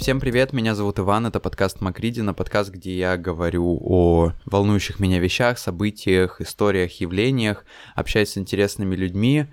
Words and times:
Всем 0.00 0.18
привет, 0.18 0.54
меня 0.54 0.74
зовут 0.74 0.98
Иван, 0.98 1.26
это 1.26 1.40
подкаст 1.40 1.82
Макридина, 1.82 2.32
подкаст, 2.32 2.70
где 2.70 2.96
я 2.96 3.18
говорю 3.18 3.78
о 3.82 4.32
волнующих 4.46 4.98
меня 4.98 5.18
вещах, 5.18 5.58
событиях, 5.58 6.40
историях, 6.40 7.02
явлениях, 7.02 7.66
общаюсь 7.94 8.30
с 8.30 8.38
интересными 8.38 8.96
людьми. 8.96 9.44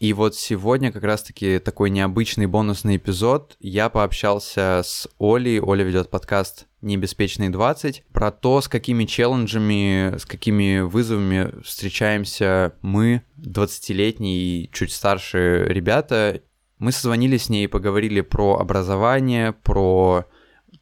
И 0.00 0.12
вот 0.12 0.34
сегодня 0.36 0.92
как 0.92 1.04
раз-таки 1.04 1.58
такой 1.58 1.88
необычный 1.88 2.44
бонусный 2.44 2.96
эпизод. 2.96 3.56
Я 3.60 3.88
пообщался 3.88 4.82
с 4.84 5.08
Олей, 5.18 5.58
Оля 5.58 5.84
ведет 5.84 6.10
подкаст 6.10 6.66
«Небеспечные 6.82 7.48
20», 7.48 8.02
про 8.12 8.30
то, 8.30 8.60
с 8.60 8.68
какими 8.68 9.06
челленджами, 9.06 10.18
с 10.18 10.26
какими 10.26 10.80
вызовами 10.80 11.62
встречаемся 11.62 12.74
мы, 12.82 13.22
20-летние 13.38 14.36
и 14.36 14.70
чуть 14.70 14.92
старше 14.92 15.64
ребята, 15.66 16.42
мы 16.78 16.92
созвонились 16.92 17.44
с 17.44 17.48
ней 17.48 17.64
и 17.64 17.68
поговорили 17.68 18.20
про 18.20 18.58
образование, 18.58 19.52
про 19.52 20.24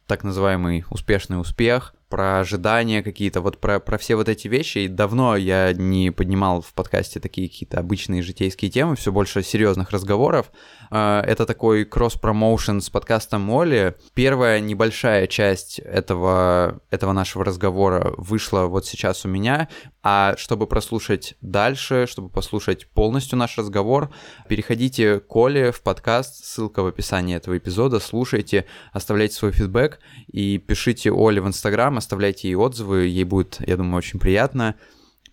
так 0.07 0.23
называемый 0.23 0.85
успешный 0.89 1.39
успех, 1.39 1.95
про 2.13 2.41
ожидания 2.41 3.01
какие-то, 3.01 3.41
вот 3.41 3.59
про, 3.59 3.79
про 3.79 3.97
все 3.97 4.15
вот 4.15 4.29
эти 4.29 4.47
вещи. 4.47 4.77
И 4.77 4.87
давно 4.87 5.35
я 5.35 5.73
не 5.73 6.11
поднимал 6.11 6.61
в 6.61 6.71
подкасте 6.73 7.19
такие 7.19 7.49
какие-то 7.49 7.79
обычные 7.79 8.21
житейские 8.21 8.69
темы, 8.69 8.95
все 8.95 9.11
больше 9.11 9.41
серьезных 9.41 9.89
разговоров. 9.89 10.51
А, 10.91 11.23
это 11.23 11.47
такой 11.47 11.85
кросс-промоушен 11.85 12.81
с 12.81 12.91
подкастом 12.91 13.41
Молли. 13.41 13.95
Первая 14.13 14.59
небольшая 14.59 15.25
часть 15.25 15.79
этого, 15.79 16.81
этого 16.91 17.13
нашего 17.13 17.43
разговора 17.43 18.13
вышла 18.17 18.67
вот 18.67 18.85
сейчас 18.85 19.25
у 19.25 19.27
меня, 19.27 19.67
а 20.03 20.35
чтобы 20.37 20.67
прослушать 20.67 21.33
дальше, 21.41 22.05
чтобы 22.07 22.29
послушать 22.29 22.87
полностью 22.89 23.39
наш 23.39 23.57
разговор, 23.57 24.13
переходите 24.47 25.19
к 25.19 25.35
Оле 25.35 25.71
в 25.71 25.81
подкаст, 25.81 26.45
ссылка 26.45 26.83
в 26.83 26.85
описании 26.85 27.37
этого 27.37 27.57
эпизода, 27.57 27.99
слушайте, 27.99 28.65
оставляйте 28.91 29.33
свой 29.33 29.51
фидбэк 29.51 29.97
и 30.27 30.59
пишите 30.59 31.09
Оле 31.09 31.41
в 31.41 31.47
Инстаграм, 31.47 31.97
оставляйте 32.03 32.47
ей 32.47 32.55
отзывы, 32.55 33.05
ей 33.05 33.23
будет, 33.23 33.57
я 33.65 33.77
думаю, 33.77 33.97
очень 33.97 34.19
приятно 34.19 34.75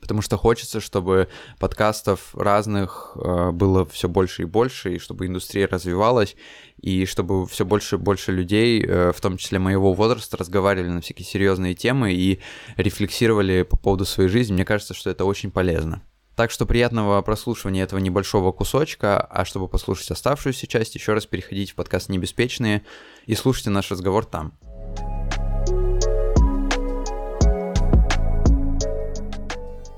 потому 0.01 0.23
что 0.23 0.37
хочется, 0.37 0.81
чтобы 0.81 1.29
подкастов 1.59 2.35
разных 2.35 3.13
э, 3.17 3.51
было 3.53 3.87
все 3.87 4.09
больше 4.09 4.43
и 4.43 4.47
больше, 4.47 4.95
и 4.95 4.99
чтобы 4.99 5.27
индустрия 5.27 5.69
развивалась, 5.69 6.37
и 6.81 7.05
чтобы 7.05 7.47
все 7.47 7.65
больше 7.65 7.97
и 7.97 7.99
больше 7.99 8.33
людей, 8.33 8.83
э, 8.83 9.13
в 9.13 9.21
том 9.21 9.37
числе 9.37 9.59
моего 9.59 9.93
возраста, 9.93 10.37
разговаривали 10.37 10.89
на 10.89 11.01
всякие 11.01 11.27
серьезные 11.27 11.75
темы 11.75 12.13
и 12.13 12.41
рефлексировали 12.77 13.63
по 13.63 13.77
поводу 13.77 14.05
своей 14.05 14.31
жизни. 14.31 14.55
Мне 14.55 14.65
кажется, 14.65 14.95
что 14.95 15.11
это 15.11 15.25
очень 15.25 15.51
полезно. 15.51 16.03
Так 16.35 16.51
что 16.51 16.65
приятного 16.65 17.21
прослушивания 17.21 17.83
этого 17.83 18.01
небольшого 18.01 18.51
кусочка, 18.53 19.21
а 19.21 19.45
чтобы 19.45 19.69
послушать 19.69 20.11
оставшуюся 20.11 20.67
часть, 20.67 20.95
еще 20.95 21.13
раз 21.13 21.27
переходите 21.27 21.73
в 21.73 21.75
подкаст 21.75 22.09
«Небеспечные» 22.09 22.83
и 23.27 23.35
слушайте 23.35 23.69
наш 23.69 23.91
разговор 23.91 24.25
там. 24.25 24.55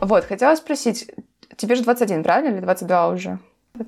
Вот, 0.03 0.25
хотела 0.25 0.57
спросить, 0.57 1.09
тебе 1.57 1.77
же 1.77 1.85
21, 1.85 2.25
правильно, 2.25 2.57
или 2.57 2.61
22 2.61 3.09
уже? 3.09 3.39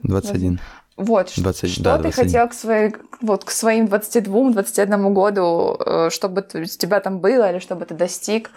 21. 0.04 0.60
Вот, 0.96 1.32
20, 1.36 1.70
что 1.72 1.82
да, 1.82 1.96
ты 1.96 2.02
21. 2.04 2.24
хотел 2.24 2.48
к, 2.48 2.54
своей, 2.54 2.94
вот, 3.20 3.44
к 3.44 3.50
своим 3.50 3.86
22-21 3.86 5.12
году, 5.12 5.76
э, 5.84 6.10
чтобы 6.10 6.46
у 6.54 6.64
тебя 6.64 7.00
там 7.00 7.18
было, 7.18 7.50
или 7.50 7.58
чтобы 7.58 7.84
ты 7.84 7.94
достиг? 7.94 8.52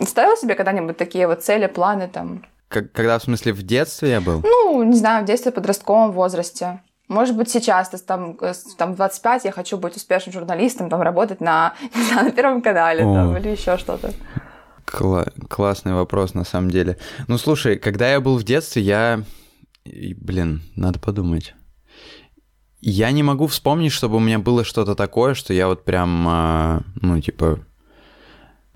Ставил 0.00 0.38
себе 0.38 0.54
когда-нибудь 0.54 0.96
такие 0.96 1.26
вот 1.26 1.44
цели, 1.44 1.66
планы 1.66 2.08
там? 2.08 2.46
Как, 2.68 2.90
когда, 2.92 3.18
в 3.18 3.22
смысле, 3.22 3.52
в 3.52 3.62
детстве 3.62 4.12
я 4.12 4.22
был? 4.22 4.40
Ну, 4.42 4.82
не 4.82 4.96
знаю, 4.96 5.22
в 5.22 5.26
детстве, 5.26 5.52
в 5.52 5.54
подростковом 5.54 6.12
возрасте. 6.12 6.80
Может 7.08 7.36
быть, 7.36 7.50
сейчас, 7.50 7.90
там, 8.06 8.38
там 8.78 8.94
25, 8.94 9.44
я 9.44 9.52
хочу 9.52 9.76
быть 9.76 9.96
успешным 9.96 10.32
журналистом, 10.32 10.88
там, 10.88 11.02
работать 11.02 11.42
на, 11.42 11.74
на 12.22 12.30
Первом 12.30 12.62
канале, 12.62 13.02
там, 13.02 13.36
или 13.36 13.50
еще 13.50 13.76
что-то. 13.76 14.12
Кла- 14.86 15.32
классный 15.48 15.94
вопрос, 15.94 16.34
на 16.34 16.44
самом 16.44 16.70
деле. 16.70 16.98
Ну, 17.28 17.38
слушай, 17.38 17.76
когда 17.76 18.10
я 18.10 18.20
был 18.20 18.38
в 18.38 18.44
детстве, 18.44 18.82
я... 18.82 19.24
Блин, 19.84 20.62
надо 20.76 20.98
подумать. 20.98 21.54
Я 22.80 23.10
не 23.10 23.22
могу 23.22 23.46
вспомнить, 23.46 23.92
чтобы 23.92 24.16
у 24.16 24.20
меня 24.20 24.38
было 24.38 24.64
что-то 24.64 24.94
такое, 24.94 25.34
что 25.34 25.52
я 25.52 25.66
вот 25.66 25.84
прям, 25.84 26.26
а, 26.28 26.82
ну, 27.00 27.20
типа, 27.20 27.65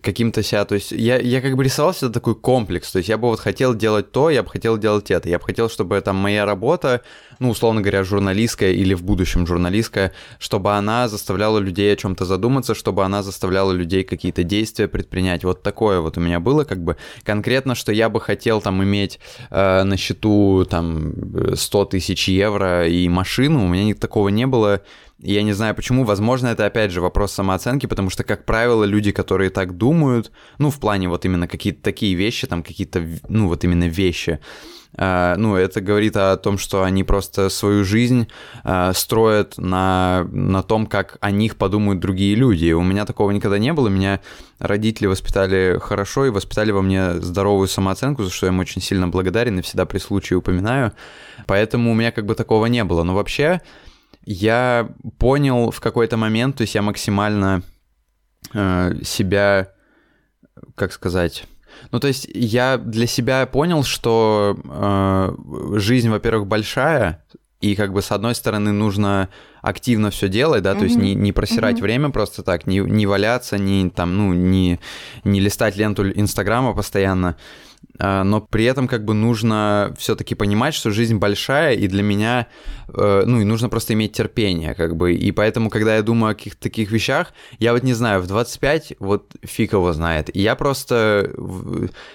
каким-то 0.03 0.43
себя, 0.43 0.65
то 0.65 0.75
есть 0.75 0.93
я, 0.93 1.19
я 1.19 1.41
как 1.41 1.57
бы 1.57 1.65
рисовал 1.65 1.95
себе 1.95 2.11
такой 2.11 2.35
комплекс, 2.35 2.91
то 2.93 2.99
есть 2.99 3.09
я 3.09 3.19
бы 3.19 3.29
вот 3.29 3.41
хотел 3.41 3.75
делать 3.75 4.13
то, 4.13 4.31
я 4.31 4.43
бы 4.43 4.51
хотел 4.51 4.79
делать 4.79 5.11
это, 5.11 5.29
я 5.29 5.39
бы 5.39 5.45
хотел, 5.45 5.69
чтобы 5.69 6.01
там 6.01 6.17
моя 6.17 6.45
работа, 6.45 7.03
ну, 7.39 7.51
условно 7.51 7.81
говоря, 7.81 8.05
журналистская 8.05 8.73
или 8.73 8.95
в 8.95 9.03
будущем 9.03 9.47
журналистская, 9.47 10.13
чтобы 10.39 10.77
она 10.77 11.09
заставляла 11.09 11.59
людей 11.59 11.93
о 11.93 11.97
чем-то 11.97 12.25
задуматься, 12.25 12.75
чтобы 12.75 13.05
она 13.05 13.23
заставляла 13.23 13.73
людей 13.73 14.05
какие-то 14.05 14.45
действия 14.45 14.89
предпринять, 14.89 15.45
вот 15.45 15.63
такое 15.63 16.01
вот 16.01 16.19
у 16.19 16.21
меня 16.21 16.41
было, 16.41 16.65
как 16.65 16.85
бы. 16.85 16.97
Конкретно, 17.25 17.75
что 17.75 17.93
я 17.93 18.09
бы 18.09 18.21
хотел 18.21 18.61
там 18.61 18.83
иметь 18.85 19.21
э, 19.51 19.83
на 19.83 19.97
счету 19.97 20.67
там 20.69 21.15
100 21.55 21.85
тысяч 21.87 22.29
евро 22.29 22.87
и 22.87 23.09
машину, 23.09 23.65
у 23.65 23.69
меня 23.69 23.95
такого 23.95 24.29
не 24.29 24.47
было, 24.47 24.83
я 25.23 25.43
не 25.43 25.53
знаю 25.53 25.75
почему, 25.75 26.05
возможно, 26.05 26.49
это 26.49 26.67
опять 26.67 26.91
же 26.91 27.01
вопрос 27.01 27.33
самооценки, 27.33 27.87
потому 27.87 28.11
что, 28.11 28.25
как 28.25 28.45
правило, 28.45 28.85
люди, 28.85 29.13
которые 29.13 29.51
так 29.51 29.77
думают, 29.77 30.33
ну, 30.59 30.71
в 30.71 30.81
плане 30.81 31.09
вот 31.09 31.25
именно 31.25 31.47
какие-то 31.47 31.83
такие 31.83 32.15
вещи, 32.15 32.47
там 32.47 32.63
какие-то, 32.63 33.07
ну, 33.29 33.49
вот 33.49 33.65
именно 33.65 33.89
вещи, 33.89 34.41
Uh, 34.97 35.37
ну, 35.37 35.55
это 35.55 35.81
говорит 35.81 36.17
о 36.17 36.37
том, 36.37 36.59
что 36.59 36.83
они 36.83 37.05
просто 37.05 37.49
свою 37.49 37.85
жизнь 37.85 38.27
uh, 38.65 38.93
строят 38.93 39.57
на, 39.57 40.27
на 40.33 40.65
том, 40.65 40.87
как 40.87 41.17
о 41.21 41.31
них 41.31 41.57
подумают 41.57 42.01
другие 42.01 42.35
люди. 42.35 42.73
У 42.73 42.83
меня 42.83 43.07
такого 43.07 43.31
никогда 43.31 43.59
не 43.59 43.73
было. 43.73 43.87
Меня 43.87 44.21
родители 44.59 45.07
воспитали 45.07 45.79
хорошо 45.81 46.27
и 46.27 46.31
воспитали 46.31 46.73
во 46.73 46.83
мне 46.83 47.21
здоровую 47.21 47.69
самооценку, 47.69 48.25
за 48.25 48.31
что 48.31 48.47
я 48.47 48.53
им 48.53 48.59
очень 48.59 48.83
сильно 48.83 49.07
благодарен 49.07 49.61
и 49.61 49.63
всегда 49.63 49.87
при 49.87 49.99
случае 49.99 50.39
упоминаю. 50.39 50.93
Поэтому 51.47 51.93
у 51.93 51.95
меня 51.95 52.11
как 52.11 52.27
бы 52.27 52.35
такого 52.35 52.67
не 52.67 52.83
было. 52.83 53.05
Но 53.05 53.15
вообще, 53.15 53.61
я 54.25 54.91
понял 55.19 55.71
в 55.71 55.81
какой-то 55.81 56.17
момент, 56.17 56.57
то 56.57 56.63
есть 56.63 56.75
я 56.75 56.83
максимально 56.83 57.63
э, 58.53 59.03
себя, 59.03 59.73
как 60.75 60.93
сказать, 60.93 61.45
ну 61.93 62.01
то 62.01 62.09
есть 62.09 62.29
я 62.33 62.79
для 62.79 63.07
себя 63.07 63.47
понял, 63.47 63.83
что 63.83 64.59
э, 64.63 65.79
жизнь, 65.79 66.11
во-первых, 66.11 66.47
большая, 66.47 67.25
и 67.61 67.75
как 67.75 67.93
бы 67.93 68.01
с 68.01 68.11
одной 68.11 68.35
стороны 68.35 68.73
нужно 68.73 69.29
активно 69.61 70.11
все 70.11 70.29
делать, 70.29 70.63
да, 70.63 70.73
mm-hmm. 70.73 70.79
то 70.79 70.85
есть 70.85 70.97
не, 70.97 71.15
не 71.15 71.33
просирать 71.33 71.77
mm-hmm. 71.77 71.83
время 71.83 72.11
просто 72.11 72.43
так, 72.43 72.67
не, 72.67 72.79
не 72.79 73.07
валяться, 73.07 73.59
не 73.59 73.91
там, 73.91 74.17
ну, 74.17 74.33
не, 74.33 74.81
не 75.25 75.41
листать 75.41 75.77
ленту 75.77 76.11
Инстаграма 76.11 76.73
постоянно. 76.73 77.37
А, 78.03 78.25
но 78.25 78.41
при 78.41 78.65
этом 78.65 78.89
как 78.89 79.05
бы 79.05 79.13
нужно 79.13 79.95
все-таки 79.99 80.35
понимать, 80.35 80.73
что 80.73 80.91
жизнь 80.91 81.17
большая, 81.17 81.75
и 81.75 81.87
для 81.87 82.03
меня, 82.03 82.47
э, 82.89 83.25
ну, 83.27 83.43
и 83.43 83.45
нужно 83.45 83.69
просто 83.69 83.93
иметь 83.93 84.13
терпение, 84.13 84.75
как 84.75 84.97
бы, 84.97 85.13
и 85.13 85.31
поэтому, 85.33 85.69
когда 85.69 85.97
я 85.97 86.03
думаю 86.03 86.33
о 86.33 86.35
каких-то 86.35 86.63
таких 86.63 86.91
вещах, 86.91 87.35
я 87.59 87.75
вот 87.75 87.83
не 87.83 87.93
знаю, 87.93 88.23
в 88.23 88.27
25, 88.27 88.95
вот 89.01 89.37
фиг 89.43 89.75
его 89.75 89.93
знает, 89.93 90.35
и 90.35 90.41
я 90.41 90.55
просто, 90.55 91.31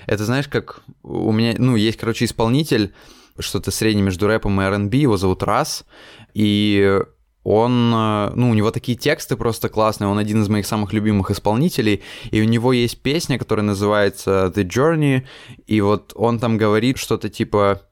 это 0.07 0.25
знаешь, 0.25 0.47
как 0.47 0.81
у 1.03 1.31
меня, 1.31 1.53
ну, 1.59 1.75
есть, 1.75 1.99
короче, 1.99 2.25
исполнитель, 2.25 2.91
что-то 3.37 3.69
среднее 3.69 4.03
между 4.03 4.25
рэпом 4.25 4.59
и 4.61 4.63
R&B, 4.63 4.97
его 4.97 5.17
зовут 5.17 5.43
Раз, 5.43 5.85
и 6.33 6.99
он, 7.45 7.93
э, 7.93 8.31
ну, 8.35 8.49
у 8.49 8.53
него 8.55 8.71
такие 8.71 8.97
тексты 8.97 9.37
просто 9.37 9.69
классные, 9.69 10.09
он 10.09 10.17
один 10.17 10.41
из 10.41 10.49
моих 10.49 10.65
самых 10.65 10.93
любимых 10.93 11.29
исполнителей, 11.29 12.01
и 12.31 12.41
у 12.41 12.45
него 12.45 12.73
есть 12.73 12.99
песня, 13.01 13.37
которая 13.37 13.63
называется 13.63 14.51
The 14.53 14.63
Journey, 14.63 15.21
и 15.67 15.79
вот 15.79 16.11
он 16.15 16.39
там 16.39 16.57
говорит 16.57 16.97
что-то 16.97 17.29
типа 17.29 17.83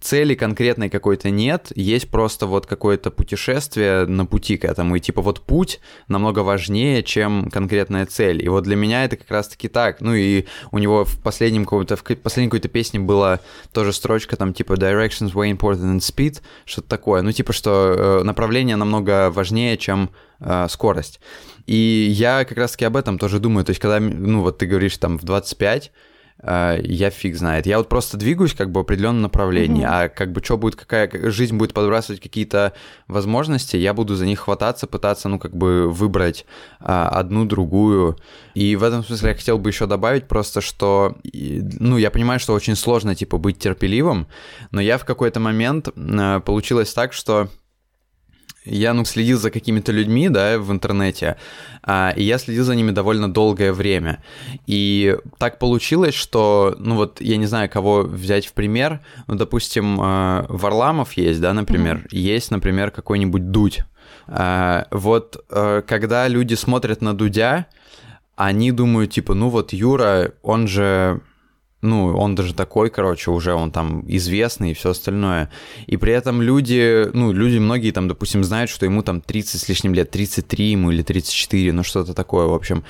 цели 0.00 0.34
конкретной 0.34 0.90
какой-то 0.90 1.30
нет, 1.30 1.70
есть 1.74 2.10
просто 2.10 2.46
вот 2.46 2.66
какое-то 2.66 3.10
путешествие 3.10 4.06
на 4.06 4.26
пути 4.26 4.56
к 4.56 4.64
этому, 4.64 4.96
и 4.96 5.00
типа 5.00 5.22
вот 5.22 5.40
путь 5.40 5.80
намного 6.08 6.40
важнее, 6.40 7.02
чем 7.02 7.50
конкретная 7.50 8.06
цель, 8.06 8.44
и 8.44 8.48
вот 8.48 8.64
для 8.64 8.76
меня 8.76 9.04
это 9.04 9.16
как 9.16 9.30
раз-таки 9.30 9.68
так, 9.68 10.00
ну 10.00 10.14
и 10.14 10.46
у 10.72 10.78
него 10.78 11.04
в 11.04 11.20
последнем 11.20 11.64
каком-то, 11.64 11.96
в 11.96 12.02
последней 12.02 12.48
какой-то 12.48 12.68
песне 12.68 13.00
была 13.00 13.40
тоже 13.72 13.92
строчка 13.92 14.36
там 14.36 14.52
типа 14.52 14.74
directions 14.74 15.32
way 15.32 15.56
important 15.56 15.84
than 15.84 15.98
speed, 15.98 16.40
что-то 16.64 16.88
такое, 16.88 17.22
ну 17.22 17.32
типа 17.32 17.52
что 17.52 17.94
э, 17.96 18.22
направление 18.24 18.76
намного 18.76 19.30
важнее, 19.30 19.76
чем 19.76 20.10
э, 20.40 20.66
скорость, 20.68 21.20
и 21.66 22.08
я 22.10 22.44
как 22.44 22.58
раз-таки 22.58 22.84
об 22.84 22.96
этом 22.96 23.18
тоже 23.18 23.38
думаю, 23.38 23.64
то 23.64 23.70
есть 23.70 23.80
когда, 23.80 24.00
ну 24.00 24.40
вот 24.40 24.58
ты 24.58 24.66
говоришь 24.66 24.98
там 24.98 25.18
в 25.18 25.24
25, 25.24 25.86
Э, 25.86 25.90
я 26.42 27.10
фиг 27.10 27.36
знает. 27.36 27.66
Я 27.66 27.78
вот 27.78 27.88
просто 27.88 28.16
двигаюсь 28.16 28.54
как 28.54 28.70
бы 28.70 28.80
в 28.80 28.82
определенном 28.82 29.22
направлении, 29.22 29.84
mm-hmm. 29.84 30.04
а 30.04 30.08
как 30.08 30.32
бы 30.32 30.42
что 30.44 30.58
будет, 30.58 30.76
какая 30.76 31.10
жизнь 31.30 31.56
будет 31.56 31.72
подбрасывать 31.72 32.20
какие-то 32.20 32.74
возможности, 33.08 33.76
я 33.76 33.94
буду 33.94 34.14
за 34.14 34.26
них 34.26 34.40
хвататься, 34.40 34.86
пытаться, 34.86 35.28
ну, 35.28 35.38
как 35.38 35.56
бы 35.56 35.90
выбрать 35.90 36.44
а, 36.80 37.08
одну, 37.08 37.44
другую. 37.46 38.18
И 38.54 38.76
в 38.76 38.82
этом 38.82 39.04
смысле 39.04 39.30
я 39.30 39.34
хотел 39.36 39.58
бы 39.58 39.70
еще 39.70 39.86
добавить 39.86 40.28
просто, 40.28 40.60
что, 40.60 41.16
ну, 41.32 41.96
я 41.96 42.10
понимаю, 42.10 42.40
что 42.40 42.52
очень 42.52 42.76
сложно, 42.76 43.14
типа, 43.14 43.38
быть 43.38 43.58
терпеливым, 43.58 44.26
но 44.70 44.80
я 44.80 44.98
в 44.98 45.04
какой-то 45.04 45.40
момент 45.40 45.88
а, 45.96 46.40
получилось 46.40 46.92
так, 46.92 47.12
что 47.12 47.48
я, 48.64 48.94
ну, 48.94 49.04
следил 49.04 49.38
за 49.38 49.50
какими-то 49.50 49.92
людьми, 49.92 50.28
да, 50.28 50.58
в 50.58 50.72
интернете, 50.72 51.36
а, 51.82 52.12
и 52.16 52.22
я 52.22 52.38
следил 52.38 52.64
за 52.64 52.74
ними 52.74 52.90
довольно 52.90 53.32
долгое 53.32 53.72
время. 53.72 54.22
И 54.66 55.16
так 55.38 55.58
получилось, 55.58 56.14
что, 56.14 56.74
ну, 56.78 56.96
вот, 56.96 57.20
я 57.20 57.36
не 57.36 57.46
знаю, 57.46 57.68
кого 57.68 58.02
взять 58.02 58.46
в 58.46 58.52
пример, 58.52 59.00
ну, 59.26 59.34
допустим, 59.34 59.98
а, 60.00 60.46
Варламов 60.48 61.12
есть, 61.14 61.40
да, 61.40 61.52
например, 61.52 61.98
mm-hmm. 61.98 62.16
есть, 62.16 62.50
например, 62.50 62.90
какой-нибудь 62.90 63.50
Дудь. 63.50 63.80
А, 64.26 64.86
вот, 64.90 65.44
а, 65.50 65.82
когда 65.82 66.26
люди 66.28 66.54
смотрят 66.54 67.02
на 67.02 67.14
Дудя, 67.14 67.66
они 68.36 68.72
думают, 68.72 69.12
типа, 69.12 69.34
ну, 69.34 69.48
вот 69.48 69.72
Юра, 69.72 70.32
он 70.42 70.66
же 70.66 71.20
ну, 71.84 72.16
он 72.16 72.34
даже 72.34 72.54
такой, 72.54 72.88
короче, 72.90 73.30
уже 73.30 73.52
он 73.52 73.70
там 73.70 74.04
известный 74.08 74.70
и 74.70 74.74
все 74.74 74.90
остальное. 74.90 75.50
И 75.86 75.96
при 75.96 76.12
этом 76.12 76.40
люди, 76.40 77.08
ну, 77.12 77.32
люди 77.32 77.58
многие 77.58 77.90
там, 77.90 78.08
допустим, 78.08 78.42
знают, 78.42 78.70
что 78.70 78.86
ему 78.86 79.02
там 79.02 79.20
30 79.20 79.60
с 79.60 79.68
лишним 79.68 79.94
лет, 79.94 80.10
33 80.10 80.70
ему 80.70 80.90
или 80.90 81.02
34, 81.02 81.72
ну, 81.72 81.82
что-то 81.82 82.14
такое, 82.14 82.46
в 82.46 82.54
общем. 82.54 82.84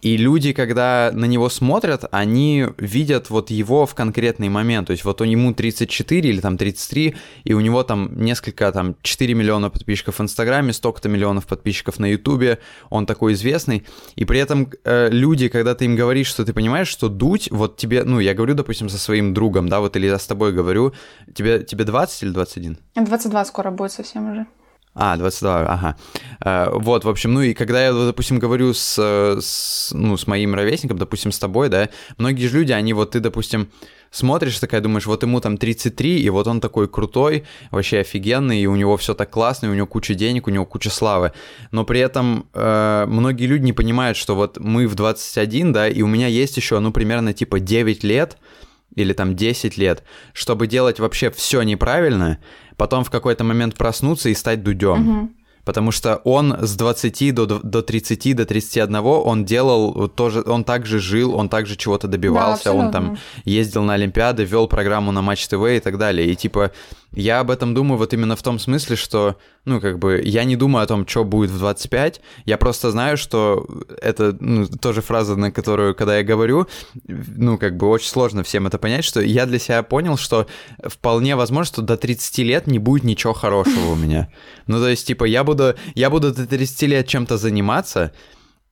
И 0.00 0.16
люди, 0.16 0.52
когда 0.52 1.10
на 1.12 1.24
него 1.24 1.48
смотрят, 1.48 2.04
они 2.12 2.66
видят 2.78 3.30
вот 3.30 3.50
его 3.50 3.84
в 3.84 3.94
конкретный 3.96 4.48
момент. 4.48 4.86
То 4.86 4.92
есть 4.92 5.04
вот 5.04 5.20
он 5.20 5.28
ему 5.28 5.52
34 5.52 6.28
или 6.28 6.40
там 6.40 6.56
33, 6.56 7.16
и 7.42 7.52
у 7.52 7.60
него 7.60 7.82
там 7.82 8.10
несколько, 8.16 8.70
там 8.70 8.94
4 9.02 9.34
миллиона 9.34 9.70
подписчиков 9.70 10.18
в 10.18 10.22
Инстаграме, 10.22 10.72
столько-то 10.72 11.08
миллионов 11.08 11.46
подписчиков 11.46 11.98
на 11.98 12.06
Ютубе, 12.06 12.58
он 12.90 13.06
такой 13.06 13.32
известный. 13.32 13.84
И 14.14 14.24
при 14.24 14.38
этом 14.38 14.70
э, 14.84 15.08
люди, 15.10 15.48
когда 15.48 15.74
ты 15.74 15.86
им 15.86 15.96
говоришь, 15.96 16.28
что 16.28 16.44
ты 16.44 16.52
понимаешь, 16.52 16.88
что 16.88 17.08
дуть, 17.08 17.48
вот 17.50 17.76
тебе, 17.76 18.04
ну, 18.04 18.20
я 18.20 18.34
говорю, 18.34 18.54
допустим, 18.54 18.88
со 18.88 18.98
своим 18.98 19.34
другом, 19.34 19.68
да, 19.68 19.80
вот 19.80 19.96
или 19.96 20.06
я 20.06 20.18
с 20.18 20.26
тобой 20.26 20.52
говорю, 20.52 20.92
тебе, 21.34 21.64
тебе 21.64 21.84
20 21.84 22.22
или 22.22 22.30
21? 22.30 22.78
22 22.94 23.44
скоро 23.44 23.70
будет 23.72 23.90
совсем 23.90 24.30
уже. 24.30 24.46
А, 25.00 25.16
22, 25.16 25.60
ага. 25.60 25.96
Э, 26.44 26.70
вот, 26.72 27.04
в 27.04 27.08
общем, 27.08 27.32
ну 27.32 27.40
и 27.40 27.54
когда 27.54 27.84
я, 27.84 27.92
допустим, 27.92 28.40
говорю 28.40 28.74
с, 28.74 28.98
с, 28.98 29.92
ну, 29.92 30.16
с 30.16 30.26
моим 30.26 30.56
ровесником, 30.56 30.98
допустим, 30.98 31.30
с 31.30 31.38
тобой, 31.38 31.68
да, 31.68 31.88
многие 32.18 32.48
же 32.48 32.58
люди, 32.58 32.72
они 32.72 32.92
вот, 32.94 33.12
ты, 33.12 33.20
допустим, 33.20 33.68
смотришь, 34.10 34.58
такая 34.58 34.80
думаешь, 34.80 35.06
вот 35.06 35.22
ему 35.22 35.40
там 35.40 35.56
33, 35.56 36.20
и 36.20 36.30
вот 36.30 36.48
он 36.48 36.60
такой 36.60 36.88
крутой, 36.88 37.44
вообще 37.70 38.00
офигенный, 38.00 38.60
и 38.60 38.66
у 38.66 38.74
него 38.74 38.96
все 38.96 39.14
так 39.14 39.30
классно, 39.30 39.66
и 39.66 39.68
у 39.68 39.74
него 39.74 39.86
куча 39.86 40.14
денег, 40.14 40.48
у 40.48 40.50
него 40.50 40.66
куча 40.66 40.90
славы. 40.90 41.32
Но 41.70 41.84
при 41.84 42.00
этом 42.00 42.48
э, 42.52 43.04
многие 43.06 43.46
люди 43.46 43.66
не 43.66 43.72
понимают, 43.72 44.18
что 44.18 44.34
вот 44.34 44.58
мы 44.58 44.88
в 44.88 44.96
21, 44.96 45.72
да, 45.72 45.88
и 45.88 46.02
у 46.02 46.08
меня 46.08 46.26
есть 46.26 46.56
еще, 46.56 46.80
ну, 46.80 46.90
примерно 46.90 47.32
типа 47.32 47.60
9 47.60 48.02
лет, 48.02 48.36
или 48.94 49.12
там 49.12 49.36
10 49.36 49.76
лет, 49.78 50.02
чтобы 50.32 50.66
делать 50.66 50.98
вообще 50.98 51.30
все 51.30 51.62
неправильно, 51.62 52.38
потом 52.78 53.04
в 53.04 53.10
какой-то 53.10 53.44
момент 53.44 53.74
проснуться 53.74 54.30
и 54.30 54.34
стать 54.34 54.62
дудем. 54.62 55.20
Угу. 55.20 55.30
Потому 55.68 55.90
что 55.90 56.22
он 56.24 56.56
с 56.62 56.76
20 56.76 57.34
до, 57.34 57.44
до 57.44 57.82
30, 57.82 58.34
до 58.34 58.46
31 58.46 58.96
он 59.04 59.44
делал 59.44 60.08
тоже, 60.08 60.42
он 60.46 60.64
также 60.64 60.98
жил, 60.98 61.34
он 61.34 61.50
также 61.50 61.76
чего-то 61.76 62.08
добивался, 62.08 62.64
да, 62.64 62.72
он 62.72 62.90
там 62.90 63.18
ездил 63.44 63.82
на 63.82 63.92
Олимпиады, 63.92 64.44
вел 64.44 64.66
программу 64.66 65.12
на 65.12 65.20
Матч 65.20 65.46
ТВ 65.46 65.62
и 65.66 65.80
так 65.80 65.98
далее. 65.98 66.26
И 66.32 66.36
типа 66.36 66.72
я 67.12 67.40
об 67.40 67.50
этом 67.50 67.74
думаю 67.74 67.98
вот 67.98 68.12
именно 68.12 68.36
в 68.36 68.42
том 68.42 68.58
смысле, 68.58 68.96
что, 68.96 69.36
ну, 69.64 69.80
как 69.80 69.98
бы, 69.98 70.20
я 70.22 70.44
не 70.44 70.56
думаю 70.56 70.84
о 70.84 70.86
том, 70.86 71.06
что 71.06 71.24
будет 71.24 71.50
в 71.50 71.58
25, 71.58 72.20
я 72.44 72.58
просто 72.58 72.90
знаю, 72.90 73.16
что 73.16 73.66
это, 74.02 74.36
ну, 74.40 74.66
тоже 74.66 75.00
фраза, 75.00 75.34
на 75.34 75.50
которую, 75.50 75.94
когда 75.94 76.18
я 76.18 76.22
говорю, 76.22 76.66
ну, 77.06 77.56
как 77.56 77.76
бы, 77.76 77.88
очень 77.88 78.08
сложно 78.08 78.42
всем 78.42 78.66
это 78.66 78.78
понять, 78.78 79.04
что 79.04 79.20
я 79.20 79.46
для 79.46 79.58
себя 79.58 79.82
понял, 79.82 80.18
что 80.18 80.46
вполне 80.84 81.34
возможно, 81.34 81.64
что 81.64 81.82
до 81.82 81.96
30 81.96 82.38
лет 82.38 82.66
не 82.66 82.78
будет 82.78 83.04
ничего 83.04 83.32
хорошего 83.32 83.92
у 83.92 83.96
меня. 83.96 84.28
Ну, 84.66 84.78
то 84.78 84.88
есть, 84.88 85.06
типа, 85.06 85.24
я 85.24 85.44
буду, 85.44 85.57
я 85.94 86.10
буду 86.10 86.32
до 86.32 86.46
30 86.46 86.82
лет 86.82 87.08
чем-то 87.08 87.36
заниматься, 87.36 88.12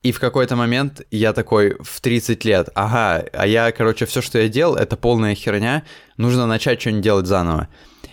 и 0.02 0.12
в 0.12 0.20
какой-то 0.20 0.56
момент 0.56 1.02
я 1.10 1.32
такой 1.32 1.76
в 1.80 2.00
30 2.00 2.44
лет, 2.44 2.68
ага, 2.74 3.24
а 3.32 3.46
я, 3.46 3.72
короче, 3.72 4.06
все, 4.06 4.22
что 4.22 4.38
я 4.38 4.48
делал, 4.48 4.76
это 4.76 4.96
полная 4.96 5.34
херня, 5.34 5.82
нужно 6.16 6.46
начать 6.46 6.80
что-нибудь 6.80 7.02
делать 7.02 7.26
заново. 7.26 7.68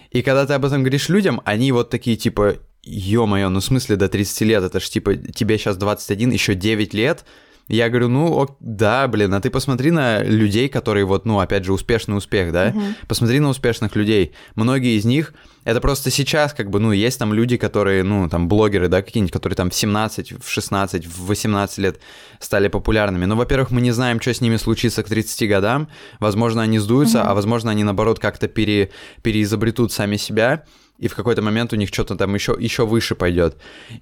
И 0.10 0.22
когда 0.22 0.46
ты 0.46 0.54
об 0.54 0.66
этом 0.66 0.82
говоришь 0.82 1.10
людям, 1.10 1.42
они 1.46 1.72
вот 1.72 1.90
такие 1.90 2.18
типа, 2.18 2.58
ё-моё, 2.84 3.50
ну 3.50 3.60
в 3.60 3.64
смысле 3.64 3.96
до 3.96 4.10
30 4.10 4.42
лет, 4.42 4.64
это 4.64 4.80
ж 4.80 4.90
типа 4.90 5.16
тебе 5.16 5.58
сейчас 5.58 5.78
21, 5.78 6.32
еще 6.32 6.56
9 6.56 6.94
лет, 6.94 7.26
я 7.68 7.90
говорю, 7.90 8.10
ну, 8.10 8.32
ок, 8.32 8.58
да, 8.60 9.08
блин, 9.08 9.34
а 9.34 9.40
ты 9.40 9.50
посмотри 9.50 9.92
на 9.92 10.22
людей, 10.22 10.68
которые 10.68 11.06
вот, 11.06 11.26
ну, 11.26 11.40
опять 11.40 11.64
же, 11.64 11.72
успешный 11.72 12.18
успех, 12.18 12.52
да? 12.52 12.74
Угу. 12.76 12.82
Посмотри 13.08 13.40
на 13.40 13.50
успешных 13.50 13.96
людей. 13.96 14.34
Многие 14.56 14.98
из 14.98 15.06
них, 15.06 15.34
это 15.64 15.80
просто 15.80 16.12
сейчас, 16.12 16.54
как 16.54 16.70
бы, 16.70 16.80
ну, 16.80 16.92
есть 16.92 17.18
там 17.20 17.34
люди, 17.34 17.56
которые, 17.56 18.04
ну, 18.04 18.28
там, 18.28 18.50
блогеры, 18.50 18.90
да, 18.90 19.02
какие-нибудь, 19.02 19.32
которые 19.32 19.56
там 19.56 19.70
в 19.70 19.76
17, 19.76 20.44
в 20.44 20.50
16, 20.50 21.08
в 21.08 21.26
18 21.26 21.78
лет 21.78 22.00
стали 22.40 22.68
популярными. 22.68 23.26
Ну, 23.26 23.38
во-первых, 23.38 23.72
мы 23.72 23.80
не 23.80 23.92
знаем, 23.92 24.20
что 24.20 24.34
с 24.34 24.42
ними 24.42 24.58
случится 24.58 25.02
к 25.02 25.08
30 25.08 25.48
годам. 25.48 25.88
Возможно, 26.20 26.62
они 26.62 26.80
сдуются, 26.80 27.22
угу. 27.22 27.30
а 27.30 27.34
возможно, 27.34 27.72
они, 27.72 27.84
наоборот, 27.86 28.20
как-то 28.20 28.50
пере, 28.50 28.92
переизобретут 29.22 29.94
сами 29.94 30.18
себя 30.18 30.66
и 31.00 31.08
в 31.08 31.16
какой-то 31.16 31.42
момент 31.42 31.74
у 31.74 31.76
них 31.76 31.90
что-то 31.90 32.16
там 32.16 32.34
еще, 32.36 32.56
еще 32.58 32.86
выше 32.86 33.16
пойдет. 33.16 33.58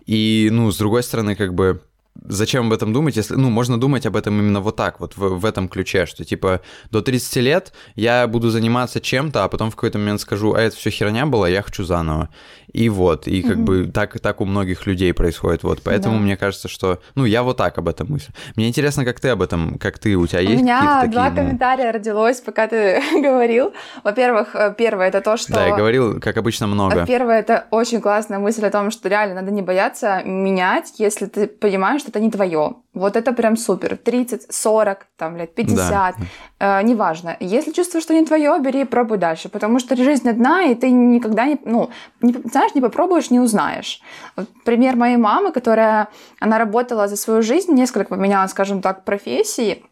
И, 0.05 0.49
ну, 0.51 0.71
с 0.71 0.77
другой 0.77 1.03
стороны, 1.03 1.35
как 1.35 1.53
бы 1.53 1.81
зачем 2.27 2.67
об 2.67 2.73
этом 2.73 2.93
думать, 2.93 3.15
если, 3.15 3.35
ну, 3.35 3.49
можно 3.49 3.79
думать 3.79 4.05
об 4.05 4.15
этом 4.15 4.39
именно 4.39 4.59
вот 4.59 4.75
так, 4.75 4.99
вот 4.99 5.17
в, 5.17 5.39
в 5.39 5.45
этом 5.45 5.67
ключе, 5.67 6.05
что, 6.05 6.23
типа, 6.23 6.61
до 6.91 7.01
30 7.01 7.35
лет 7.37 7.73
я 7.95 8.27
буду 8.27 8.49
заниматься 8.49 8.99
чем-то, 8.99 9.43
а 9.43 9.47
потом 9.47 9.71
в 9.71 9.75
какой-то 9.75 9.97
момент 9.97 10.21
скажу, 10.21 10.53
а 10.53 10.61
это 10.61 10.75
все 10.75 10.89
херня 10.89 11.25
была, 11.25 11.49
я 11.49 11.61
хочу 11.61 11.83
заново. 11.83 12.29
И 12.73 12.89
вот, 12.89 13.27
и 13.27 13.41
как 13.41 13.57
mm-hmm. 13.57 13.63
бы 13.63 13.85
так, 13.87 14.19
так 14.19 14.39
у 14.39 14.45
многих 14.45 14.85
людей 14.87 15.13
происходит, 15.13 15.63
вот, 15.63 15.81
поэтому 15.83 16.15
да. 16.15 16.21
мне 16.21 16.37
кажется, 16.37 16.67
что, 16.67 16.99
ну, 17.15 17.25
я 17.25 17.43
вот 17.43 17.57
так 17.57 17.77
об 17.77 17.87
этом 17.87 18.09
мыслю. 18.09 18.33
Мне 18.55 18.69
интересно, 18.69 19.03
как 19.03 19.19
ты 19.19 19.29
об 19.29 19.41
этом, 19.41 19.77
как 19.77 19.99
ты, 19.99 20.15
у 20.15 20.25
тебя 20.25 20.39
есть 20.39 20.61
У 20.61 20.63
меня 20.63 21.05
два 21.07 21.29
такие, 21.29 21.43
комментария 21.43 21.87
ну... 21.87 21.91
родилось, 21.93 22.39
пока 22.39 22.67
ты 22.67 23.01
говорил. 23.13 23.73
Во-первых, 24.03 24.55
э, 24.55 24.73
первое, 24.77 25.09
это 25.09 25.21
то, 25.21 25.37
что... 25.37 25.53
Да, 25.53 25.67
я 25.67 25.75
говорил, 25.75 26.19
как 26.19 26.37
обычно, 26.37 26.67
много. 26.67 27.05
Первое, 27.05 27.39
это 27.39 27.67
очень 27.71 27.99
классная 27.99 28.39
мысль 28.39 28.65
о 28.65 28.69
том, 28.69 28.91
что 28.91 29.09
реально 29.09 29.35
надо 29.35 29.51
не 29.51 29.61
бояться 29.61 30.21
менять, 30.23 30.93
если 30.97 31.25
ты 31.25 31.47
понимаешь, 31.47 32.00
что 32.01 32.09
это 32.09 32.19
не 32.19 32.29
твое. 32.29 32.73
Вот 32.93 33.15
это 33.15 33.31
прям 33.31 33.55
супер. 33.55 33.95
30, 33.95 34.53
40, 34.53 35.07
там, 35.15 35.37
лет 35.37 35.55
50, 35.55 36.15
да. 36.59 36.79
э, 36.79 36.83
неважно. 36.83 37.37
Если 37.39 37.71
чувствуешь, 37.71 38.03
что 38.03 38.13
не 38.13 38.25
твое, 38.25 38.59
бери 38.59 38.81
и 38.81 38.85
пробуй 38.85 39.17
дальше, 39.17 39.47
потому 39.47 39.79
что 39.79 39.95
жизнь 39.95 40.29
одна, 40.29 40.63
и 40.63 40.75
ты 40.75 40.91
никогда 40.91 41.45
не, 41.45 41.57
ну, 41.63 41.89
не, 42.21 42.33
знаешь, 42.49 42.75
не 42.75 42.81
попробуешь, 42.81 43.31
не 43.31 43.39
узнаешь. 43.39 44.01
Вот 44.35 44.49
пример 44.65 44.95
моей 44.95 45.17
мамы, 45.17 45.51
которая, 45.51 46.09
она 46.39 46.57
работала 46.57 47.07
за 47.07 47.15
свою 47.15 47.41
жизнь, 47.41 47.73
несколько 47.73 48.09
поменяла, 48.09 48.47
скажем 48.47 48.81
так, 48.81 49.05
профессий, 49.05 49.85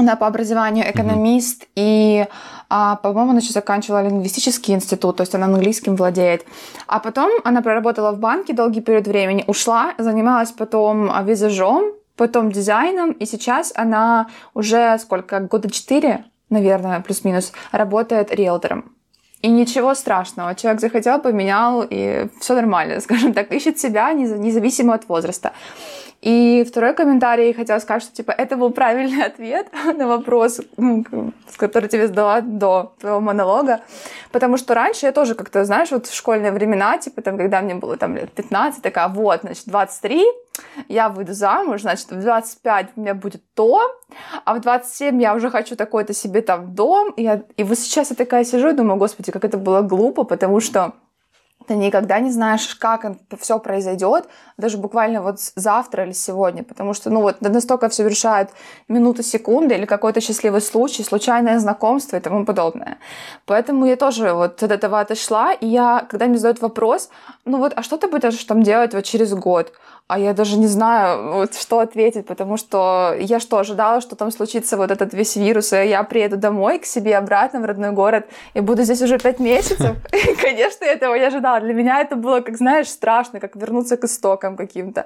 она 0.00 0.16
по 0.16 0.26
образованию 0.26 0.90
экономист, 0.90 1.62
mm-hmm. 1.62 1.68
и, 1.76 2.26
а, 2.68 2.96
по-моему, 2.96 3.30
она 3.30 3.40
еще 3.40 3.52
заканчивала 3.52 4.02
лингвистический 4.02 4.74
институт, 4.74 5.16
то 5.16 5.22
есть 5.22 5.34
она 5.34 5.46
английским 5.46 5.96
владеет. 5.96 6.44
А 6.86 6.98
потом 6.98 7.30
она 7.44 7.62
проработала 7.62 8.12
в 8.12 8.18
банке 8.18 8.52
долгий 8.52 8.80
период 8.80 9.06
времени, 9.06 9.44
ушла, 9.46 9.94
занималась 9.98 10.50
потом 10.50 11.10
а, 11.10 11.22
визажом, 11.22 11.92
потом 12.16 12.52
дизайном, 12.52 13.12
и 13.12 13.26
сейчас 13.26 13.72
она 13.76 14.28
уже 14.54 14.98
сколько, 14.98 15.40
года 15.40 15.70
четыре, 15.70 16.24
наверное, 16.50 17.00
плюс-минус, 17.00 17.52
работает 17.72 18.34
риэлтором. 18.34 18.92
И 19.42 19.48
ничего 19.48 19.94
страшного. 19.94 20.54
Человек 20.54 20.82
захотел, 20.82 21.18
поменял, 21.18 21.86
и 21.88 22.28
все 22.40 22.54
нормально, 22.54 23.00
скажем 23.04 23.32
так, 23.32 23.52
ищет 23.52 23.78
себя 23.78 24.12
независимо 24.12 24.94
от 24.94 25.08
возраста. 25.08 25.52
И 26.20 26.66
второй 26.68 26.92
комментарий 26.92 27.54
хотела 27.54 27.78
сказать, 27.78 28.02
что 28.02 28.14
типа 28.14 28.30
это 28.32 28.56
был 28.56 28.70
правильный 28.70 29.24
ответ 29.26 29.68
на 29.96 30.06
вопрос, 30.06 30.60
который 31.56 31.88
тебе 31.88 32.08
задала 32.08 32.40
до 32.42 32.94
твоего 33.00 33.20
монолога. 33.20 33.80
Потому 34.30 34.58
что 34.58 34.74
раньше 34.74 35.06
я 35.06 35.12
тоже 35.12 35.34
как-то, 35.34 35.64
знаешь, 35.64 35.90
вот 35.90 36.06
в 36.06 36.14
школьные 36.14 36.52
времена, 36.52 36.98
типа 36.98 37.22
там, 37.22 37.38
когда 37.38 37.62
мне 37.62 37.74
было 37.74 37.96
там 37.96 38.16
лет 38.16 38.30
15, 38.32 38.82
такая, 38.82 39.08
вот, 39.08 39.40
значит, 39.40 39.64
23, 39.66 40.24
я 40.88 41.08
выйду 41.08 41.32
замуж, 41.32 41.82
значит, 41.82 42.10
в 42.10 42.20
25 42.20 42.88
у 42.96 43.00
меня 43.00 43.14
будет 43.14 43.42
то, 43.54 43.80
а 44.44 44.54
в 44.54 44.60
27 44.60 45.20
я 45.22 45.34
уже 45.34 45.50
хочу 45.50 45.74
такой-то 45.74 46.12
себе 46.12 46.42
там 46.42 46.74
дом. 46.74 47.12
И, 47.16 47.22
я, 47.22 47.42
и 47.56 47.64
вот 47.64 47.78
сейчас 47.78 48.10
я 48.10 48.16
такая 48.16 48.44
сижу 48.44 48.68
и 48.68 48.72
думаю, 48.72 48.98
господи, 48.98 49.32
как 49.32 49.44
это 49.44 49.56
было 49.56 49.80
глупо, 49.80 50.24
потому 50.24 50.60
что 50.60 50.92
ты 51.70 51.76
никогда 51.76 52.18
не 52.18 52.32
знаешь, 52.32 52.74
как 52.74 53.06
все 53.38 53.60
произойдет, 53.60 54.24
даже 54.58 54.76
буквально 54.76 55.22
вот 55.22 55.38
завтра 55.54 56.04
или 56.04 56.12
сегодня, 56.12 56.64
потому 56.64 56.94
что, 56.94 57.10
ну 57.10 57.20
вот, 57.22 57.40
настолько 57.40 57.88
все 57.88 58.08
решает 58.08 58.50
минуты, 58.88 59.22
секунды 59.22 59.76
или 59.76 59.86
какой-то 59.86 60.20
счастливый 60.20 60.62
случай, 60.62 61.04
случайное 61.04 61.60
знакомство 61.60 62.16
и 62.16 62.20
тому 62.20 62.44
подобное. 62.44 62.98
Поэтому 63.46 63.86
я 63.86 63.94
тоже 63.96 64.32
вот 64.32 64.60
от 64.64 64.72
этого 64.72 64.98
отошла, 64.98 65.52
и 65.52 65.66
я, 65.66 66.04
когда 66.10 66.26
мне 66.26 66.38
задают 66.38 66.60
вопрос, 66.60 67.08
ну 67.44 67.58
вот, 67.58 67.72
а 67.76 67.84
что 67.84 67.96
ты 67.98 68.08
будешь 68.08 68.44
там 68.44 68.62
делать 68.64 68.92
вот 68.92 69.04
через 69.04 69.32
год? 69.32 69.72
а 70.10 70.18
я 70.18 70.32
даже 70.32 70.58
не 70.58 70.66
знаю, 70.66 71.34
вот, 71.34 71.54
что 71.54 71.78
ответить, 71.78 72.26
потому 72.26 72.56
что 72.56 73.14
я 73.20 73.38
что, 73.38 73.58
ожидала, 73.58 74.00
что 74.00 74.16
там 74.16 74.32
случится 74.32 74.76
вот 74.76 74.90
этот 74.90 75.14
весь 75.14 75.36
вирус, 75.36 75.72
и 75.72 75.86
я 75.86 76.02
приеду 76.02 76.36
домой 76.36 76.80
к 76.80 76.84
себе 76.84 77.16
обратно 77.16 77.60
в 77.60 77.64
родной 77.64 77.92
город 77.92 78.26
и 78.54 78.60
буду 78.60 78.82
здесь 78.82 79.00
уже 79.02 79.18
пять 79.18 79.38
месяцев? 79.38 79.96
Конечно, 80.42 80.84
этого 80.84 81.14
не 81.14 81.26
ожидала. 81.26 81.59
Для 81.60 81.74
меня 81.74 82.00
это 82.00 82.16
было, 82.16 82.40
как 82.40 82.56
знаешь, 82.56 82.88
страшно, 82.88 83.40
как 83.40 83.56
вернуться 83.56 83.96
к 83.96 84.04
истокам 84.04 84.56
каким-то. 84.56 85.04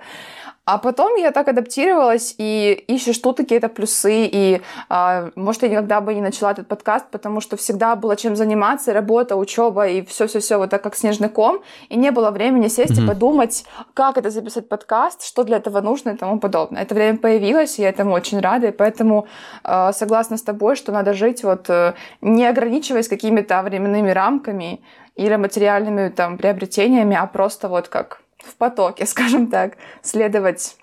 А 0.67 0.79
потом 0.79 1.15
я 1.17 1.31
так 1.31 1.49
адаптировалась 1.49 2.35
и 2.39 2.85
ищешь 2.89 3.19
тут 3.19 3.37
какие-то 3.37 3.69
плюсы. 3.69 4.25
И, 4.25 4.63
э, 4.89 5.31
может, 5.35 5.63
я 5.63 5.69
никогда 5.69 6.01
бы 6.01 6.15
не 6.15 6.23
начала 6.23 6.53
этот 6.53 6.69
подкаст, 6.69 7.07
потому 7.11 7.43
что 7.43 7.57
всегда 7.57 7.97
было 7.97 8.17
чем 8.17 8.35
заниматься, 8.35 8.95
работа, 8.95 9.37
учеба 9.37 9.87
и 9.87 10.03
все-все-все 10.07 10.57
вот 10.57 10.71
так 10.71 10.83
как 10.83 10.97
снежный 10.97 11.29
ком. 11.29 11.61
И 11.91 11.97
не 11.97 12.11
было 12.11 12.31
времени 12.31 12.69
сесть 12.69 12.99
mm-hmm. 12.99 13.05
и 13.05 13.09
подумать, 13.09 13.65
как 13.93 14.17
это 14.17 14.31
записать 14.31 14.69
подкаст, 14.69 15.23
что 15.23 15.45
для 15.45 15.59
этого 15.59 15.83
нужно 15.83 16.11
и 16.11 16.17
тому 16.17 16.41
подобное. 16.41 16.83
Это 16.83 16.95
время 16.95 17.19
появилось, 17.19 17.79
и 17.79 17.83
я 17.83 17.91
этому 17.91 18.15
очень 18.15 18.41
рада. 18.41 18.69
И 18.69 18.73
поэтому 18.73 19.27
э, 19.65 19.93
согласна 19.93 20.39
с 20.39 20.43
тобой, 20.43 20.77
что 20.77 20.93
надо 20.93 21.13
жить 21.13 21.45
вот 21.45 21.69
э, 21.69 21.93
не 22.23 22.47
ограничиваясь 22.47 23.09
какими-то 23.09 23.63
временными 23.63 24.11
рамками 24.11 24.81
или 25.17 25.37
материальными 25.37 26.09
там 26.09 26.39
приобретениями, 26.39 27.17
а 27.17 27.27
просто 27.27 27.69
вот 27.69 27.89
как 27.89 28.21
в 28.39 28.57
потоке, 28.57 29.07
скажем 29.07 29.49
так, 29.49 29.77
следовать 30.03 30.77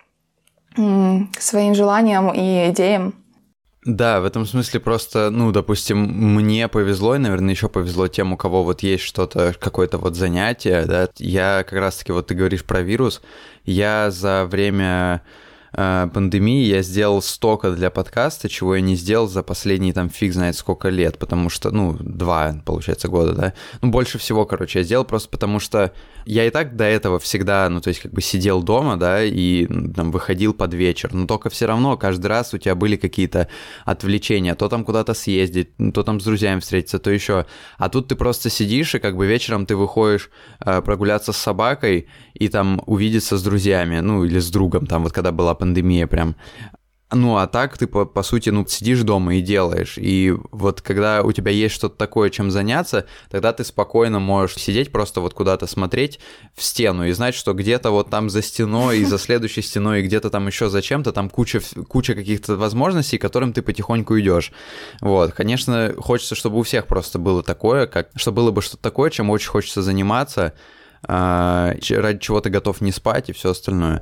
своим 0.76 1.76
желаниям 1.76 2.32
и 2.34 2.70
идеям. 2.70 3.14
Да, 3.84 4.22
в 4.22 4.26
этом 4.26 4.46
смысле 4.46 4.80
просто, 4.80 5.32
ну, 5.32 5.52
допустим, 5.52 5.98
мне 5.98 6.68
повезло, 6.68 7.16
и, 7.16 7.20
наверное, 7.20 7.50
еще 7.54 7.68
повезло 7.68 8.08
тем, 8.08 8.32
у 8.32 8.38
кого 8.38 8.64
вот 8.64 8.84
есть 8.84 9.04
что-то, 9.04 9.56
какое-то 9.60 9.98
вот 9.98 10.16
занятие, 10.16 10.86
да. 10.86 11.10
Я 11.18 11.64
как 11.68 11.80
раз-таки, 11.80 12.12
вот 12.12 12.28
ты 12.28 12.36
говоришь 12.36 12.64
про 12.64 12.82
вирус, 12.82 13.22
я 13.66 14.12
за 14.12 14.46
время 14.46 15.24
пандемии 15.72 16.66
я 16.66 16.82
сделал 16.82 17.22
столько 17.22 17.72
для 17.72 17.90
подкаста, 17.90 18.50
чего 18.50 18.76
я 18.76 18.82
не 18.82 18.96
сделал 18.96 19.28
за 19.28 19.44
последние 19.44 19.94
там 19.94 20.10
фиг 20.10 20.34
знает 20.34 20.56
сколько 20.56 20.90
лет, 20.90 21.18
потому 21.18 21.50
что, 21.50 21.72
ну, 21.72 21.98
два, 22.00 22.56
получается, 22.66 23.08
года, 23.08 23.34
да. 23.34 23.54
Ну, 23.82 23.90
больше 23.90 24.18
всего, 24.18 24.46
короче, 24.46 24.80
я 24.80 24.86
сделал 24.86 25.06
просто 25.06 25.30
потому 25.30 25.60
что 25.60 25.94
я 26.26 26.46
и 26.46 26.50
так 26.50 26.76
до 26.76 26.84
этого 26.84 27.20
всегда, 27.20 27.68
ну, 27.70 27.82
то 27.82 27.88
есть 27.88 28.02
как 28.02 28.12
бы 28.12 28.22
сидел 28.22 28.62
дома, 28.62 28.98
да, 28.98 29.24
и 29.24 29.66
там 29.66 30.12
выходил 30.12 30.54
под 30.54 30.74
вечер, 30.74 31.14
но 31.14 31.26
только 31.26 31.50
все 31.50 31.66
равно 31.66 31.98
каждый 31.98 32.28
раз 32.28 32.54
у 32.54 32.58
тебя 32.58 32.76
были 32.76 32.96
какие-то 32.96 33.48
отвлечения, 33.86 34.56
то 34.56 34.70
там 34.70 34.84
куда-то 34.84 35.14
съездить, 35.14 35.70
то 35.94 36.04
там 36.04 36.20
с 36.20 36.24
друзьями 36.24 36.60
встретиться, 36.60 37.00
то 37.00 37.10
еще. 37.10 37.46
А 37.78 37.90
тут 37.90 38.08
ты 38.08 38.16
просто 38.16 38.50
сидишь, 38.50 38.96
и 38.96 39.00
как 39.00 39.16
бы 39.16 39.26
вечером 39.26 39.66
ты 39.66 39.76
выходишь 39.76 40.30
э, 40.64 40.82
прогуляться 40.82 41.32
с 41.32 41.38
собакой 41.38 42.08
и 42.34 42.48
там 42.50 42.82
увидеться 42.86 43.38
с 43.38 43.44
друзьями, 43.44 44.00
ну, 44.00 44.24
или 44.24 44.40
с 44.40 44.50
другом, 44.50 44.86
там 44.86 45.04
вот 45.04 45.14
когда 45.14 45.32
была 45.32 45.56
пандемия 45.62 46.08
прям. 46.08 46.36
Ну, 47.14 47.38
а 47.38 47.46
так 47.46 47.78
ты, 47.78 47.88
по, 47.88 48.06
по 48.06 48.24
сути, 48.24 48.50
ну, 48.50 48.66
сидишь 48.66 49.02
дома 49.02 49.36
и 49.36 49.42
делаешь. 49.42 49.98
И 49.98 50.34
вот 50.52 50.82
когда 50.82 51.22
у 51.22 51.32
тебя 51.34 51.52
есть 51.52 51.76
что-то 51.76 51.98
такое, 51.98 52.32
чем 52.32 52.50
заняться, 52.50 53.06
тогда 53.30 53.54
ты 53.54 53.64
спокойно 53.64 54.20
можешь 54.20 54.56
сидеть, 54.56 54.92
просто 54.92 55.22
вот 55.22 55.34
куда-то 55.34 55.68
смотреть 55.68 56.20
в 56.56 56.64
стену 56.64 57.06
и 57.06 57.12
знать, 57.12 57.36
что 57.36 57.54
где-то 57.54 57.92
вот 57.92 58.10
там 58.10 58.30
за 58.30 58.42
стеной 58.42 59.00
и 59.00 59.06
за 59.06 59.18
следующей 59.20 59.62
стеной, 59.62 60.00
и 60.00 60.04
где-то 60.04 60.32
там 60.32 60.48
еще 60.48 60.70
за 60.70 60.82
чем-то, 60.82 61.12
там 61.12 61.30
куча, 61.30 61.62
куча 61.88 62.16
каких-то 62.16 62.56
возможностей, 62.56 63.18
к 63.20 63.22
которым 63.22 63.54
ты 63.54 63.62
потихоньку 63.62 64.18
идешь. 64.20 64.52
Вот, 65.02 65.34
конечно, 65.34 65.94
хочется, 65.98 66.34
чтобы 66.34 66.58
у 66.58 66.64
всех 66.64 66.88
просто 66.88 67.20
было 67.20 67.44
такое, 67.44 67.86
как, 67.86 68.10
что 68.16 68.32
было 68.32 68.50
бы 68.50 68.64
что-то 68.64 68.82
такое, 68.82 69.12
чем 69.12 69.30
очень 69.30 69.50
хочется 69.50 69.84
заниматься, 69.84 70.54
а, 71.04 71.74
ради 71.90 72.20
чего 72.20 72.40
ты 72.40 72.50
готов 72.50 72.80
не 72.80 72.94
спать 72.94 73.30
и 73.30 73.34
все 73.34 73.52
остальное. 73.52 74.02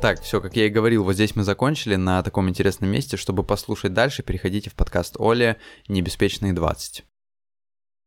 Так, 0.00 0.22
все, 0.22 0.40
как 0.40 0.54
я 0.54 0.66
и 0.66 0.70
говорил, 0.70 1.02
вот 1.02 1.14
здесь 1.14 1.34
мы 1.34 1.42
закончили 1.42 1.96
на 1.96 2.22
таком 2.22 2.48
интересном 2.48 2.88
месте. 2.88 3.16
Чтобы 3.16 3.42
послушать 3.42 3.94
дальше, 3.94 4.22
переходите 4.22 4.70
в 4.70 4.74
подкаст 4.74 5.16
Оли 5.18 5.56
«Небеспечные 5.88 6.52
20». 6.52 7.02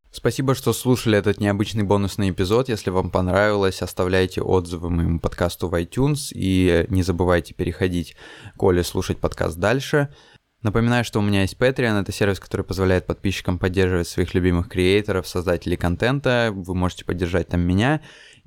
Спасибо, 0.09 0.55
что 0.55 0.71
слушали 0.71 1.17
этот 1.17 1.41
необычный 1.41 1.83
бонусный 1.83 2.29
эпизод. 2.29 2.69
Если 2.69 2.91
вам 2.91 3.11
понравилось, 3.11 3.81
оставляйте 3.81 4.41
отзывы 4.41 4.89
моему 4.89 5.19
подкасту 5.19 5.67
в 5.67 5.73
iTunes 5.73 6.31
и 6.33 6.85
не 6.87 7.03
забывайте 7.03 7.53
переходить 7.53 8.15
к 8.55 8.63
Оле 8.63 8.85
слушать 8.85 9.19
подкаст 9.19 9.57
дальше. 9.57 10.13
Напоминаю, 10.61 11.03
что 11.03 11.19
у 11.19 11.23
меня 11.23 11.41
есть 11.41 11.57
Patreon, 11.57 12.01
это 12.01 12.11
сервис, 12.11 12.39
который 12.39 12.63
позволяет 12.63 13.07
подписчикам 13.07 13.57
поддерживать 13.57 14.07
своих 14.07 14.33
любимых 14.33 14.69
креаторов, 14.69 15.27
создателей 15.27 15.75
контента. 15.75 16.51
Вы 16.53 16.75
можете 16.75 17.03
поддержать 17.03 17.47
там 17.47 17.61
меня. 17.61 17.99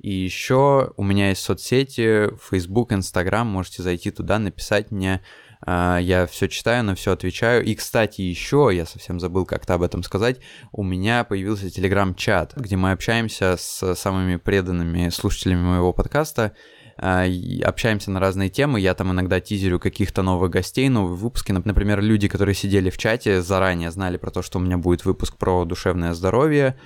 И 0.05 0.11
еще 0.11 0.93
у 0.97 1.03
меня 1.03 1.29
есть 1.29 1.41
соцсети, 1.41 2.29
Facebook, 2.39 2.91
Instagram, 2.91 3.47
можете 3.47 3.81
зайти 3.81 4.11
туда, 4.11 4.37
написать 4.37 4.91
мне. 4.91 5.21
А, 5.61 5.97
я 5.97 6.27
все 6.27 6.47
читаю, 6.47 6.83
на 6.83 6.93
все 6.93 7.13
отвечаю. 7.13 7.65
И, 7.65 7.73
кстати, 7.73 8.21
еще, 8.21 8.69
я 8.71 8.85
совсем 8.85 9.19
забыл 9.19 9.47
как-то 9.47 9.73
об 9.73 9.81
этом 9.81 10.03
сказать, 10.03 10.41
у 10.71 10.83
меня 10.83 11.23
появился 11.23 11.71
телеграм-чат, 11.71 12.53
где 12.55 12.75
мы 12.75 12.91
общаемся 12.91 13.55
с 13.57 13.95
самыми 13.95 14.35
преданными 14.35 15.09
слушателями 15.09 15.63
моего 15.63 15.91
подкаста, 15.91 16.55
а, 16.97 17.25
общаемся 17.63 18.11
на 18.11 18.19
разные 18.19 18.49
темы, 18.49 18.79
я 18.79 18.93
там 18.93 19.11
иногда 19.11 19.39
тизерю 19.39 19.79
каких-то 19.79 20.21
новых 20.21 20.51
гостей, 20.51 20.87
новые 20.87 21.15
выпуски, 21.15 21.51
например, 21.51 22.03
люди, 22.03 22.27
которые 22.27 22.53
сидели 22.53 22.91
в 22.91 22.99
чате, 22.99 23.41
заранее 23.41 23.89
знали 23.89 24.17
про 24.17 24.29
то, 24.29 24.43
что 24.43 24.59
у 24.59 24.61
меня 24.61 24.77
будет 24.77 25.03
выпуск 25.03 25.35
про 25.37 25.65
душевное 25.65 26.13
здоровье, 26.13 26.77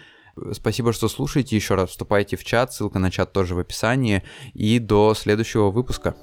Спасибо, 0.53 0.93
что 0.93 1.07
слушаете. 1.07 1.55
Еще 1.55 1.75
раз 1.75 1.91
вступайте 1.91 2.37
в 2.37 2.43
чат. 2.43 2.73
Ссылка 2.73 2.99
на 2.99 3.11
чат 3.11 3.33
тоже 3.33 3.55
в 3.55 3.59
описании. 3.59 4.23
И 4.53 4.79
до 4.79 5.13
следующего 5.13 5.69
выпуска. 5.71 6.15